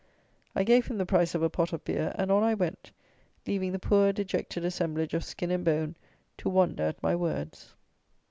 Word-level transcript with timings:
I 0.55 0.63
gave 0.63 0.87
him 0.87 0.97
the 0.97 1.05
price 1.05 1.35
of 1.35 1.43
a 1.43 1.49
pot 1.51 1.73
of 1.73 1.83
beer, 1.83 2.15
and 2.17 2.31
on 2.31 2.41
I 2.41 2.55
went, 2.55 2.91
leaving 3.45 3.71
the 3.71 3.77
poor 3.77 4.11
dejected 4.11 4.65
assemblage 4.65 5.13
of 5.13 5.23
skin 5.23 5.51
and 5.51 5.63
bone 5.63 5.93
to 6.39 6.49
wonder 6.49 6.81
at 6.85 7.03
my 7.03 7.15
words. 7.15 7.75